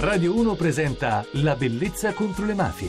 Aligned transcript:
Radio 0.00 0.32
1 0.36 0.54
presenta 0.54 1.26
La 1.32 1.56
bellezza 1.56 2.12
contro 2.12 2.46
le 2.46 2.54
mafie. 2.54 2.88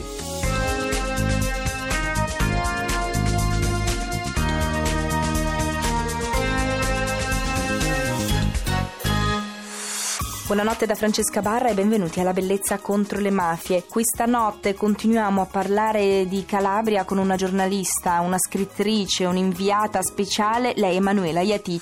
Buonanotte 10.46 10.86
da 10.86 10.94
Francesca 10.94 11.42
Barra 11.42 11.70
e 11.70 11.74
benvenuti 11.74 12.20
alla 12.20 12.32
Bellezza 12.32 12.78
contro 12.78 13.18
le 13.20 13.32
mafie. 13.32 13.86
Questa 13.90 14.26
notte 14.26 14.76
continuiamo 14.76 15.42
a 15.42 15.46
parlare 15.46 16.28
di 16.28 16.46
Calabria 16.46 17.06
con 17.06 17.18
una 17.18 17.36
giornalista, 17.36 18.20
una 18.20 18.38
scrittrice, 18.38 19.26
un'inviata 19.26 20.04
speciale, 20.04 20.74
lei 20.76 20.98
Emanuela 20.98 21.42
Iati. 21.42 21.82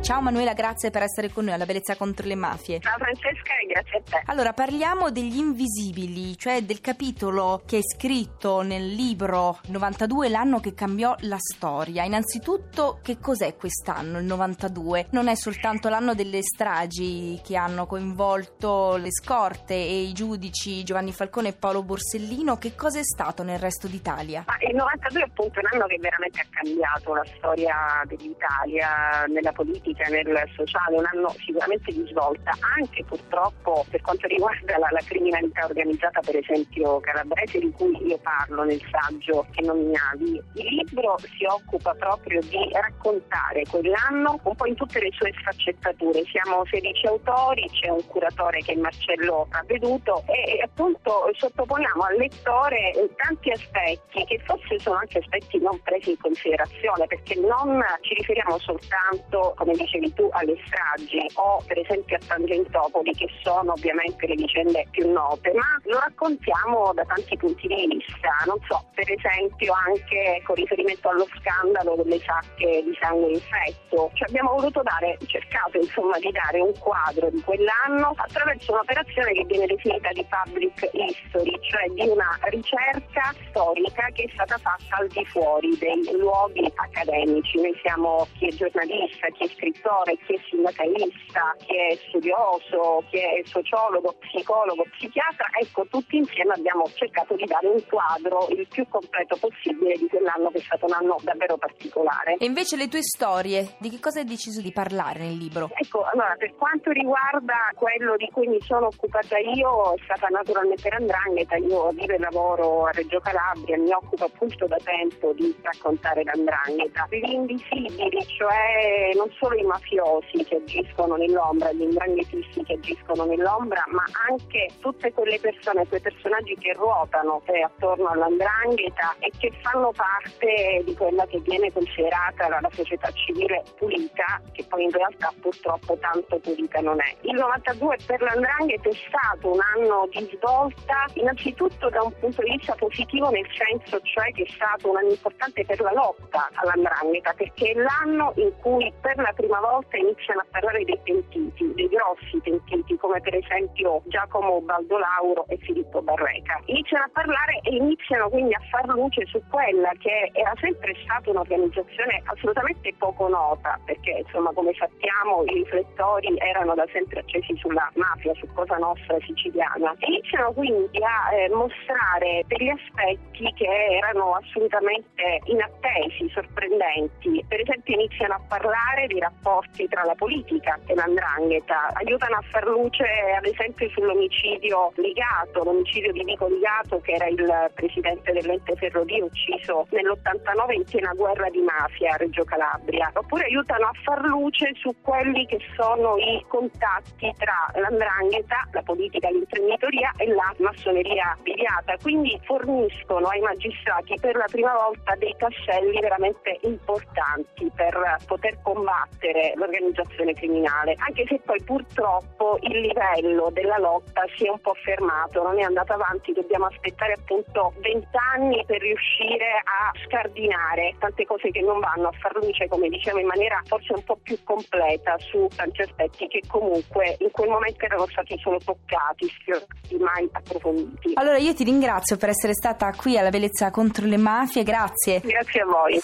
Ciao 0.00 0.20
Manuela, 0.20 0.52
grazie 0.52 0.90
per 0.90 1.02
essere 1.02 1.30
con 1.30 1.44
noi 1.44 1.54
alla 1.54 1.64
Bellezza 1.64 1.94
contro 1.94 2.26
le 2.26 2.34
mafie. 2.34 2.80
Ciao 2.80 2.98
Francesca 2.98 3.52
e 3.62 3.66
grazie 3.72 3.98
a 3.98 4.02
te. 4.02 4.22
Allora, 4.26 4.52
parliamo 4.52 5.10
degli 5.10 5.36
invisibili, 5.38 6.36
cioè 6.36 6.62
del 6.62 6.80
capitolo 6.80 7.62
che 7.64 7.78
è 7.78 7.82
scritto 7.82 8.62
nel 8.62 8.84
libro 8.84 9.60
92, 9.68 10.28
l'anno 10.28 10.58
che 10.58 10.74
cambiò 10.74 11.14
la 11.20 11.38
storia. 11.38 12.02
Innanzitutto, 12.02 12.98
che 13.00 13.18
cos'è 13.18 13.54
quest'anno, 13.54 14.18
il 14.18 14.24
92? 14.24 15.06
Non 15.10 15.28
è 15.28 15.36
soltanto 15.36 15.88
l'anno 15.88 16.14
delle 16.14 16.42
stragi 16.42 17.40
che 17.44 17.56
hanno 17.56 17.86
coinvolto 17.86 18.96
le 18.96 19.12
scorte 19.12 19.74
e 19.74 20.02
i 20.02 20.12
giudici 20.12 20.82
Giovanni 20.82 21.12
Falcone 21.12 21.50
e 21.50 21.52
Paolo 21.52 21.84
Borsellino. 21.84 22.56
Che 22.56 22.74
cosa 22.74 22.98
è 22.98 23.04
stato 23.04 23.44
nel 23.44 23.60
resto 23.60 23.86
d'Italia? 23.86 24.44
Ma 24.46 24.56
il 24.68 24.74
92 24.74 25.20
è 25.20 25.24
appunto 25.24 25.60
un 25.60 25.68
anno 25.70 25.86
che 25.86 25.98
veramente 26.00 26.40
ha 26.40 26.46
cambiato 26.50 27.14
la 27.14 27.24
storia 27.36 28.02
dell'Italia 28.06 29.26
nella 29.28 29.52
politica 29.52 29.81
politica, 29.82 30.08
nel 30.08 30.50
sociale, 30.54 30.96
un 30.96 31.04
anno 31.12 31.28
sicuramente 31.44 31.92
di 31.92 32.06
svolta, 32.08 32.52
anche 32.76 33.04
purtroppo 33.04 33.84
per 33.90 34.00
quanto 34.00 34.26
riguarda 34.28 34.78
la, 34.78 34.88
la 34.90 35.02
criminalità 35.04 35.64
organizzata, 35.64 36.20
per 36.20 36.36
esempio 36.36 37.00
calabrese, 37.00 37.58
di 37.58 37.70
cui 37.72 38.06
io 38.06 38.18
parlo 38.18 38.64
nel 38.64 38.80
saggio 38.90 39.46
che 39.50 39.62
nominavi. 39.62 40.42
Il 40.54 40.66
libro 40.66 41.18
si 41.18 41.44
occupa 41.44 41.94
proprio 41.94 42.40
di 42.42 42.70
raccontare 42.72 43.64
quell'anno 43.68 44.40
un 44.42 44.54
po' 44.54 44.66
in 44.66 44.76
tutte 44.76 45.00
le 45.00 45.10
sue 45.12 45.32
sfaccettature. 45.40 46.22
Siamo 46.24 46.64
16 46.64 47.06
autori, 47.06 47.68
c'è 47.72 47.88
un 47.88 48.06
curatore 48.06 48.60
che 48.60 48.72
è 48.72 48.76
Marcello 48.76 49.46
Provveduto 49.50 50.22
e 50.26 50.62
appunto 50.62 51.30
sottoponiamo 51.36 52.02
al 52.02 52.16
lettore 52.16 52.92
tanti 53.16 53.50
aspetti 53.50 54.24
che 54.24 54.40
forse 54.44 54.78
sono 54.78 54.96
anche 54.96 55.18
aspetti 55.18 55.58
non 55.58 55.80
presi 55.82 56.10
in 56.10 56.18
considerazione 56.18 57.06
perché 57.06 57.38
non 57.38 57.82
ci 58.00 58.14
riferiamo 58.14 58.58
soltanto, 58.58 59.54
come 59.56 59.71
dicevi 59.76 60.12
tu, 60.14 60.28
alle 60.32 60.56
stragi 60.66 61.26
o 61.34 61.62
per 61.66 61.78
esempio 61.78 62.16
a 62.16 62.20
Tangentopoli, 62.26 63.12
che 63.14 63.28
sono 63.42 63.72
ovviamente 63.72 64.26
le 64.26 64.34
vicende 64.34 64.86
più 64.90 65.10
note, 65.10 65.52
ma 65.52 65.80
lo 65.84 65.98
raccontiamo 65.98 66.92
da 66.94 67.04
tanti 67.04 67.36
punti 67.36 67.66
di 67.66 67.86
vista. 67.88 68.30
Non 68.46 68.58
so, 68.68 68.84
per 68.94 69.10
esempio 69.10 69.72
anche 69.72 70.42
con 70.44 70.54
riferimento 70.56 71.08
allo 71.08 71.26
scandalo 71.38 71.96
delle 71.96 72.18
sacche 72.20 72.82
di 72.84 72.96
sangue 73.00 73.32
infetto. 73.32 74.10
Cioè 74.14 74.28
abbiamo 74.28 74.54
voluto 74.54 74.82
dare, 74.82 75.18
cercato 75.26 75.78
insomma 75.78 76.18
di 76.18 76.30
dare 76.30 76.60
un 76.60 76.72
quadro 76.78 77.30
di 77.30 77.40
quell'anno 77.42 78.14
attraverso 78.16 78.72
un'operazione 78.72 79.32
che 79.32 79.44
viene 79.44 79.66
definita 79.66 80.08
di 80.12 80.26
public 80.28 80.90
history, 80.92 81.58
cioè 81.62 81.88
di 81.90 82.08
una 82.08 82.38
ricerca 82.44 83.34
storica 83.48 84.08
che 84.12 84.24
è 84.24 84.30
stata 84.32 84.58
fatta 84.58 84.96
al 84.96 85.08
di 85.08 85.24
fuori 85.26 85.76
dei 85.78 86.02
luoghi 86.18 86.70
accademici. 86.74 87.60
Noi 87.60 87.78
siamo 87.82 88.26
chi 88.38 88.48
è 88.48 88.52
giornalista, 88.52 89.28
chi 89.28 89.44
è 89.44 89.51
scrittore, 89.52 90.16
chi 90.24 90.34
è 90.34 90.40
sindacalista, 90.48 91.54
chi 91.58 91.76
è 91.76 91.96
studioso, 92.08 93.04
chi 93.10 93.18
è 93.18 93.40
sociologo, 93.44 94.14
psicologo, 94.18 94.84
psichiatra, 94.96 95.46
ecco 95.60 95.86
tutti 95.86 96.16
insieme 96.16 96.54
abbiamo 96.54 96.84
cercato 96.94 97.34
di 97.34 97.44
dare 97.44 97.68
un 97.68 97.82
quadro 97.86 98.48
il 98.48 98.66
più 98.68 98.86
completo 98.88 99.36
possibile 99.36 99.94
di 99.96 100.08
quell'anno 100.08 100.50
che 100.50 100.58
è 100.58 100.62
stato 100.62 100.86
un 100.86 100.92
anno 100.92 101.16
davvero 101.22 101.56
particolare. 101.56 102.36
E 102.38 102.44
invece 102.44 102.76
le 102.76 102.88
tue 102.88 103.02
storie, 103.02 103.76
di 103.78 103.90
che 103.90 104.00
cosa 104.00 104.20
hai 104.20 104.26
deciso 104.26 104.60
di 104.60 104.72
parlare 104.72 105.20
nel 105.20 105.36
libro? 105.36 105.70
Ecco, 105.74 106.04
allora 106.04 106.34
per 106.36 106.54
quanto 106.56 106.90
riguarda 106.90 107.70
quello 107.74 108.16
di 108.16 108.28
cui 108.32 108.46
mi 108.46 108.60
sono 108.60 108.86
occupata 108.86 109.38
io, 109.38 109.94
è 109.94 110.02
stata 110.04 110.28
naturalmente 110.28 110.88
l'andrangheta, 110.88 111.56
io 111.56 111.90
vivo 111.90 112.12
e 112.12 112.18
lavoro 112.18 112.86
a 112.86 112.90
Reggio 112.90 113.20
Calabria, 113.20 113.78
mi 113.78 113.92
occupo 113.92 114.24
appunto 114.24 114.66
da 114.66 114.76
tempo 114.82 115.32
di 115.32 115.54
raccontare 115.62 116.22
l'andrangheta. 116.24 117.06
Gli 117.10 117.32
invisibili, 117.32 118.24
cioè 118.26 119.12
non 119.14 119.30
solo 119.42 119.56
i 119.56 119.64
mafiosi 119.64 120.44
che 120.44 120.62
agiscono 120.64 121.16
nell'ombra, 121.16 121.72
gli 121.72 121.82
indranghetisti 121.82 122.62
che 122.62 122.74
agiscono 122.74 123.24
nell'ombra, 123.24 123.82
ma 123.88 124.04
anche 124.30 124.68
tutte 124.78 125.12
quelle 125.12 125.40
persone, 125.40 125.84
quei 125.88 126.00
personaggi 126.00 126.54
che 126.60 126.72
ruotano 126.74 127.42
eh, 127.46 127.62
attorno 127.62 128.06
all'andrangheta 128.06 129.16
e 129.18 129.32
che 129.36 129.50
fanno 129.62 129.90
parte 129.90 130.82
di 130.84 130.94
quella 130.94 131.26
che 131.26 131.40
viene 131.40 131.72
considerata 131.72 132.48
la, 132.48 132.60
la 132.60 132.70
società 132.70 133.10
civile 133.10 133.64
pulita, 133.76 134.40
che 134.52 134.64
poi 134.68 134.84
in 134.84 134.92
realtà 134.92 135.32
purtroppo 135.40 135.98
tanto 135.98 136.38
pulita 136.38 136.80
non 136.80 137.00
è. 137.00 137.12
Il 137.22 137.34
92 137.34 137.96
per 138.06 138.20
l'andrangheta 138.22 138.88
è 138.88 138.96
stato 139.08 139.50
un 139.50 139.58
anno 139.74 140.06
di 140.12 140.30
svolta, 140.36 141.06
innanzitutto 141.14 141.90
da 141.90 142.02
un 142.02 142.12
punto 142.20 142.42
di 142.42 142.50
vista 142.50 142.76
positivo, 142.76 143.28
nel 143.30 143.46
senso 143.50 144.00
cioè 144.02 144.30
che 144.30 144.44
è 144.44 144.50
stato 144.50 144.90
un 144.90 144.98
anno 144.98 145.10
importante 145.10 145.64
per 145.64 145.80
la 145.80 145.92
lotta 145.92 146.48
all'andrangheta, 146.54 147.32
perché 147.32 147.72
è 147.72 147.74
l'anno 147.74 148.32
in 148.36 148.52
cui 148.60 148.92
per 149.00 149.16
la 149.16 149.31
prima 149.32 149.60
volta 149.60 149.96
iniziano 149.96 150.40
a 150.40 150.46
parlare 150.50 150.84
dei 150.84 150.98
pentiti, 151.02 151.72
dei 151.74 151.88
grossi 151.88 152.38
pentiti, 152.42 152.96
come 152.96 153.20
per 153.20 153.34
esempio 153.34 154.02
Giacomo 154.06 154.60
Baldolauro 154.60 155.46
e 155.48 155.56
Filippo 155.58 156.02
Barreca. 156.02 156.60
Iniziano 156.66 157.04
a 157.04 157.10
parlare 157.12 157.60
e 157.62 157.76
iniziano 157.76 158.28
quindi 158.28 158.54
a 158.54 158.60
far 158.70 158.86
luce 158.88 159.24
su 159.26 159.40
quella 159.50 159.90
che 159.98 160.30
era 160.32 160.52
sempre 160.60 160.94
stata 161.02 161.30
un'organizzazione 161.30 162.22
assolutamente 162.24 162.94
poco 162.98 163.28
nota, 163.28 163.78
perché 163.84 164.22
insomma 164.24 164.52
come 164.52 164.72
sappiamo 164.74 165.44
i 165.44 165.54
riflettori 165.54 166.34
erano 166.38 166.74
da 166.74 166.86
sempre 166.92 167.20
accesi 167.20 167.56
sulla 167.56 167.90
mafia, 167.94 168.34
su 168.34 168.46
Cosa 168.54 168.76
Nostra 168.76 169.16
siciliana. 169.20 169.94
Iniziano 170.00 170.52
quindi 170.52 170.98
a 171.02 171.34
eh, 171.34 171.48
mostrare 171.50 172.44
degli 172.46 172.68
aspetti 172.68 173.52
che 173.54 173.96
erano 173.96 174.34
assolutamente 174.34 175.40
inattesi, 175.44 176.28
sorprendenti. 176.32 177.44
Per 177.48 177.60
esempio 177.60 177.94
iniziano 177.94 178.34
a 178.34 178.40
parlare 178.48 179.06
di 179.06 179.18
rapporti 179.22 179.86
tra 179.88 180.04
la 180.04 180.14
politica 180.14 180.78
e 180.86 180.94
l'andrangheta, 180.94 181.88
aiutano 181.94 182.36
a 182.36 182.42
far 182.50 182.66
luce 182.66 183.04
ad 183.36 183.46
esempio 183.46 183.88
sull'omicidio 183.90 184.92
Ligato, 184.96 185.62
l'omicidio 185.62 186.12
di 186.12 186.24
Nico 186.24 186.48
Ligato 186.48 187.00
che 187.00 187.12
era 187.12 187.26
il 187.26 187.70
presidente 187.74 188.32
dell'ente 188.32 188.74
ferrovie 188.76 189.22
ucciso 189.22 189.86
nell'89 189.90 190.72
in 190.72 190.84
piena 190.84 191.12
guerra 191.14 191.48
di 191.50 191.60
mafia 191.60 192.14
a 192.14 192.16
Reggio 192.16 192.44
Calabria, 192.44 193.10
oppure 193.14 193.44
aiutano 193.44 193.86
a 193.86 193.92
far 194.02 194.24
luce 194.24 194.72
su 194.74 194.94
quelli 195.00 195.46
che 195.46 195.58
sono 195.76 196.16
i 196.16 196.44
contatti 196.48 197.32
tra 197.38 197.70
l'andrangheta, 197.80 198.68
la 198.72 198.82
politica, 198.82 199.30
l'imprenditoria 199.30 200.12
e 200.16 200.26
la 200.26 200.52
massoneria 200.58 201.36
deviata, 201.42 201.96
quindi 202.02 202.38
forniscono 202.44 203.28
ai 203.28 203.40
magistrati 203.40 204.16
per 204.20 204.36
la 204.36 204.46
prima 204.50 204.72
volta 204.72 205.14
dei 205.16 205.34
tasselli 205.38 206.00
veramente 206.00 206.58
importanti 206.62 207.70
per 207.74 208.16
poter 208.26 208.58
combattere 208.62 209.11
combattere 209.12 209.52
l'organizzazione 209.56 210.32
criminale, 210.34 210.94
anche 210.98 211.24
se 211.28 211.40
poi 211.44 211.62
purtroppo 211.62 212.58
il 212.62 212.80
livello 212.80 213.50
della 213.52 213.78
lotta 213.78 214.22
si 214.36 214.46
è 214.46 214.50
un 214.50 214.60
po' 214.60 214.74
fermato, 214.82 215.42
non 215.42 215.58
è 215.58 215.62
andato 215.62 215.92
avanti, 215.92 216.32
dobbiamo 216.32 216.66
aspettare 216.66 217.14
appunto 217.14 217.72
vent'anni 217.80 218.64
per 218.66 218.80
riuscire 218.80 219.60
a 219.62 219.92
scardinare 220.06 220.94
tante 220.98 221.24
cose 221.26 221.50
che 221.50 221.60
non 221.60 221.78
vanno, 221.80 222.08
a 222.08 222.12
far 222.18 222.34
luce, 222.36 222.68
come 222.68 222.88
dicevo, 222.88 223.18
in 223.18 223.26
maniera 223.26 223.60
forse 223.64 223.92
un 223.92 224.02
po' 224.04 224.18
più 224.22 224.38
completa 224.44 225.16
su 225.18 225.46
tanti 225.54 225.82
aspetti 225.82 226.26
che 226.28 226.40
comunque 226.48 227.16
in 227.18 227.30
quel 227.30 227.50
momento 227.50 227.84
erano 227.84 228.06
stati 228.06 228.38
solo 228.38 228.58
toccati, 228.58 229.28
sfiorati, 229.28 229.96
mai 229.98 230.28
approfonditi. 230.32 231.12
Allora 231.14 231.38
io 231.38 231.54
ti 231.54 231.64
ringrazio 231.64 232.16
per 232.16 232.30
essere 232.30 232.54
stata 232.54 232.90
qui 232.92 233.18
alla 233.18 233.30
Bellezza 233.30 233.70
contro 233.70 234.06
le 234.06 234.16
mafie, 234.16 234.62
grazie. 234.62 235.20
Grazie 235.20 235.60
a 235.60 235.66
voi. 235.66 236.00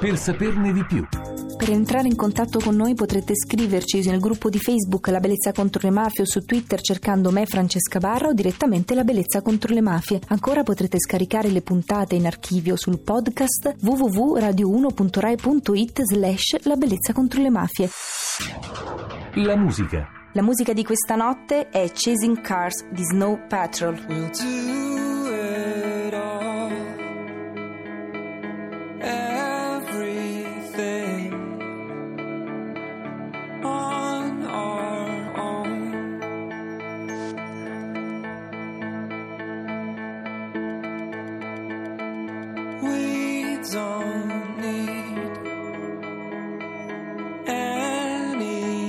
Per 0.00 0.16
saperne 0.16 0.72
di 0.72 0.84
più 0.84 1.06
per 1.60 1.68
entrare 1.90 2.06
in 2.06 2.14
contatto 2.14 2.60
con 2.60 2.76
noi 2.76 2.94
potrete 2.94 3.34
scriverci 3.34 4.08
nel 4.08 4.20
gruppo 4.20 4.48
di 4.48 4.60
Facebook 4.60 5.08
La 5.08 5.18
Bellezza 5.18 5.50
contro 5.50 5.80
le 5.82 5.90
Mafie 5.90 6.22
o 6.22 6.26
su 6.26 6.44
Twitter 6.44 6.80
cercando 6.80 7.32
me 7.32 7.46
Francesca 7.46 7.98
Barra 7.98 8.28
o 8.28 8.32
direttamente 8.32 8.94
La 8.94 9.02
Bellezza 9.02 9.42
contro 9.42 9.74
le 9.74 9.80
Mafie. 9.80 10.20
Ancora 10.28 10.62
potrete 10.62 11.00
scaricare 11.00 11.48
le 11.48 11.62
puntate 11.62 12.14
in 12.14 12.26
archivio 12.26 12.76
sul 12.76 13.00
podcast 13.00 13.74
www.radio1.rai.it 13.80 16.02
slash 16.04 16.62
La 16.62 16.76
Bellezza 16.76 17.12
contro 17.12 17.42
le 17.42 17.50
Mafie. 17.50 17.90
La 19.34 19.56
musica. 19.56 20.06
La 20.34 20.42
musica 20.42 20.72
di 20.72 20.84
questa 20.84 21.16
notte 21.16 21.70
è 21.70 21.90
Chasing 21.92 22.40
Cars 22.40 22.86
di 22.92 23.02
Snow 23.02 23.48
Patrol. 23.48 24.89
Don't 43.68 44.58
need 44.58 45.38
anything 47.46 48.88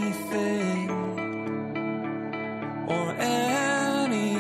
or 2.88 3.16
anyone. 3.20 4.32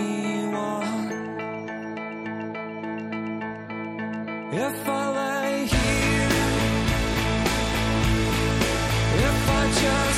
If 4.53 4.87
I 4.87 5.09
lay 5.17 5.65
here, 5.65 6.29
if 9.27 9.49
I 9.49 9.71
just 9.81 10.10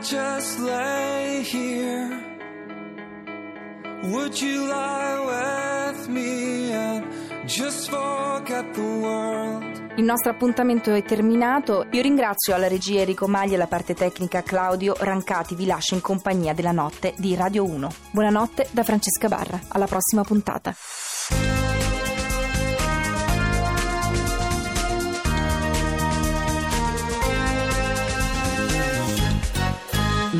just 0.00 0.58
lay 0.58 1.42
here, 1.42 2.08
would 4.04 4.40
you 4.40 4.66
lie 4.66 5.92
with 5.94 6.08
me 6.08 6.72
and 6.72 7.04
just 7.46 7.90
forget 7.90 8.72
the 8.72 8.80
world? 8.80 9.82
Il 9.96 10.04
nostro 10.04 10.30
appuntamento 10.30 10.94
è 10.94 11.02
terminato. 11.02 11.86
Io 11.90 12.00
ringrazio 12.00 12.54
alla 12.54 12.66
regia 12.66 13.00
Enrico 13.00 13.28
Maglia 13.28 13.52
e 13.52 13.54
alla 13.56 13.66
parte 13.66 13.92
tecnica 13.92 14.42
Claudio 14.42 14.94
Rancati. 14.98 15.54
Vi 15.54 15.66
lascio 15.66 15.94
in 15.94 16.00
compagnia 16.00 16.54
della 16.54 16.72
notte 16.72 17.12
di 17.18 17.34
Radio 17.34 17.64
1. 17.64 17.88
Buonanotte 18.10 18.68
da 18.70 18.84
Francesca 18.84 19.28
Barra. 19.28 19.60
Alla 19.68 19.86
prossima 19.86 20.22
puntata. 20.22 20.74